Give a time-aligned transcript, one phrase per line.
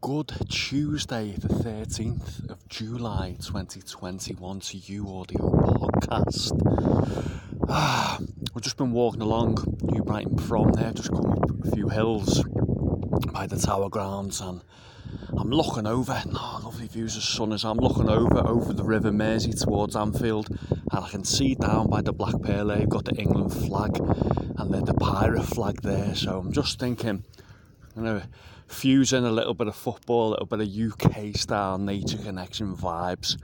[0.00, 6.52] good Tuesday, the 13th of July 2021 to you audio podcast.
[7.68, 8.18] Ah,
[8.54, 12.44] we've just been walking along New Brighton from there, just come up a few hills
[13.32, 14.60] by the Tower grounds and
[15.36, 19.10] I'm looking over, oh, lovely views of sun as I'm looking over over the River
[19.10, 23.14] Mersey towards Anfield and I can see down by the Black Pearl they've got the
[23.16, 27.24] England flag and then the pirate flag there so I'm just thinking
[27.96, 28.22] you know
[28.68, 33.40] fusing a little bit of football, a little bit of UK style nature connection vibes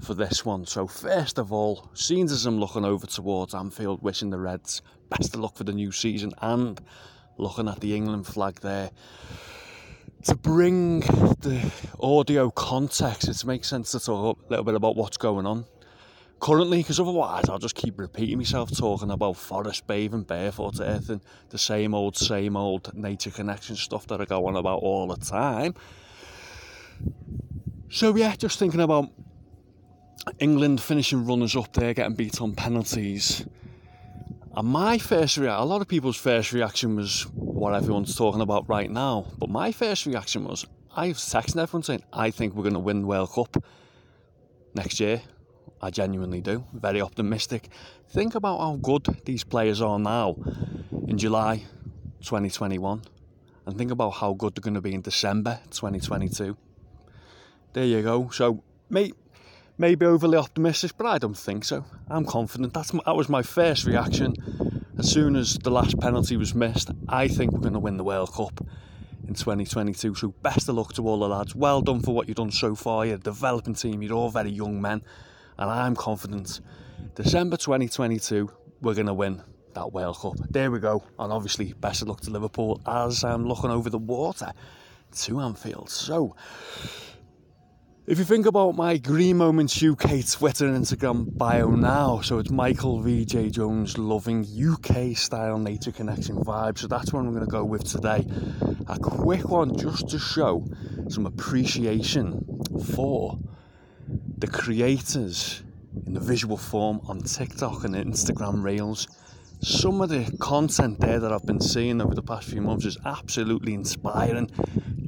[0.00, 0.66] for this one.
[0.66, 5.34] So first of all, seeing as I'm looking over towards Anfield, wishing the Reds best
[5.34, 6.80] of luck for the new season, and
[7.38, 8.90] looking at the England flag there.
[10.24, 15.16] To bring the audio context, it makes sense to talk a little bit about what's
[15.16, 15.64] going on
[16.40, 21.20] currently because otherwise I'll just keep repeating myself talking about forest bathing, barefoot and
[21.50, 25.16] the same old, same old nature connection stuff that I go on about all the
[25.16, 25.74] time.
[27.90, 29.10] So yeah, just thinking about
[30.38, 33.46] England finishing runners up there, getting beat on penalties.
[34.54, 38.68] And my first reaction, a lot of people's first reaction was what everyone's talking about
[38.68, 39.26] right now.
[39.38, 42.80] But my first reaction was, I was texting everyone saying, I think we're going to
[42.80, 43.62] win the World Cup
[44.74, 45.22] next year.
[45.80, 46.64] I genuinely do.
[46.72, 47.68] Very optimistic.
[48.08, 50.36] Think about how good these players are now
[51.06, 51.64] in July
[52.20, 53.02] 2021
[53.66, 56.56] and think about how good they're going to be in December 2022.
[57.74, 58.30] There you go.
[58.30, 59.12] So, may,
[59.76, 61.84] maybe overly optimistic, but I don't think so.
[62.08, 62.72] I'm confident.
[62.72, 64.34] That's that was my first reaction.
[64.98, 68.04] As soon as the last penalty was missed, I think we're going to win the
[68.04, 68.66] World Cup
[69.28, 70.14] in 2022.
[70.14, 71.54] So, best of luck to all the lads.
[71.54, 73.04] Well done for what you've done so far.
[73.06, 74.02] You're a developing team.
[74.02, 75.02] You're all very young men
[75.58, 76.60] and I'm confident
[77.14, 78.50] December 2022
[78.80, 79.42] we're going to win
[79.74, 80.36] that World Cup.
[80.50, 81.02] There we go.
[81.18, 84.52] And obviously, best of luck to Liverpool as I'm looking over the water
[85.16, 85.90] to Anfield.
[85.90, 86.36] So,
[88.06, 92.50] if you think about my Green Moments UK Twitter and Instagram bio now, so it's
[92.50, 96.78] Michael VJ Jones loving UK style nature connection vibe.
[96.78, 98.26] So that's what I'm going to go with today.
[98.86, 100.66] A quick one just to show
[101.08, 102.46] some appreciation
[102.94, 103.38] for
[104.40, 105.62] the creators
[106.06, 109.08] in the visual form on TikTok and Instagram Reels.
[109.60, 112.96] Some of the content there that I've been seeing over the past few months is
[113.04, 114.48] absolutely inspiring.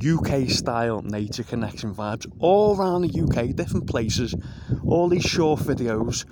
[0.00, 4.34] UK style nature connection vibes all around the UK, different places,
[4.86, 6.24] all these short videos,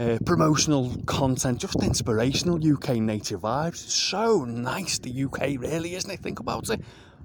[0.00, 3.76] uh, promotional content, just inspirational UK nature vibes.
[3.76, 6.18] so nice, the UK, really, isn't it?
[6.18, 6.80] Think about it.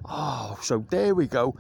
[0.06, 1.56] Oh, so there we go.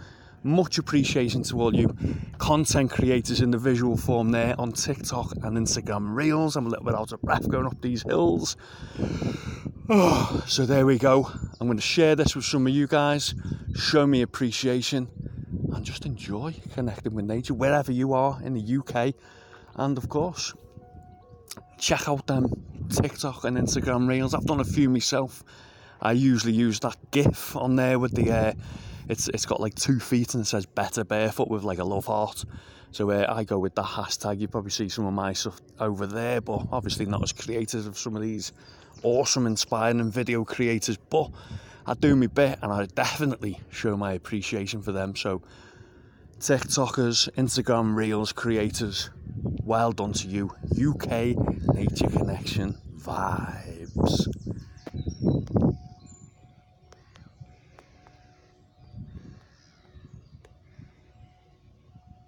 [0.47, 1.93] Much appreciation to all you
[2.37, 6.55] content creators in the visual form there on TikTok and Instagram Reels.
[6.55, 8.55] I'm a little bit out of breath going up these hills.
[9.89, 11.29] Oh, so there we go.
[11.59, 13.35] I'm going to share this with some of you guys,
[13.75, 15.09] show me appreciation,
[15.73, 19.15] and just enjoy connecting with nature wherever you are in the UK.
[19.75, 20.53] And of course,
[21.77, 22.47] check out them
[22.87, 24.33] TikTok and Instagram Reels.
[24.33, 25.43] I've done a few myself.
[26.01, 28.53] I usually use that GIF on there with the uh,
[29.09, 32.05] it's it's got like two feet and it says better barefoot with like a love
[32.05, 32.43] heart.
[32.91, 34.39] So uh, I go with the hashtag.
[34.39, 37.97] You probably see some of my stuff over there, but obviously not as creative as
[37.97, 38.53] some of these
[39.03, 40.97] awesome, inspiring video creators.
[40.97, 41.31] But
[41.85, 45.15] I do my bit, and I definitely show my appreciation for them.
[45.15, 45.41] So
[46.39, 49.09] TikTokers, Instagram Reels creators,
[49.63, 50.51] well done to you.
[50.71, 51.35] UK
[51.75, 54.27] Nature Connection vibes.